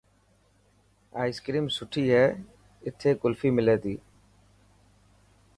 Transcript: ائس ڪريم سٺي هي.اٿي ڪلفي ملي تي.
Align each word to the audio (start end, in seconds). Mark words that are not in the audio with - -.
ائس 1.19 1.37
ڪريم 1.45 1.65
سٺي 1.77 2.03
هي.اٿي 2.13 3.09
ڪلفي 3.21 3.49
ملي 3.57 3.75
تي. 3.83 3.95